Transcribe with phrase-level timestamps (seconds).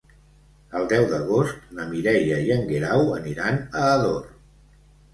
[0.79, 4.21] El deu d'agost na Mireia i en Guerau aniran a Ador.